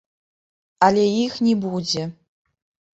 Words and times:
Але 0.89 1.05
іх 1.25 1.37
не 1.47 1.55
будзе. 1.69 2.03